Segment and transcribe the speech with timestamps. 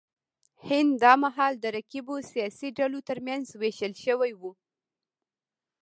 [0.67, 4.41] هند دا مهال د رقیبو سیاسي ډلو ترمنځ وېشل شوی و.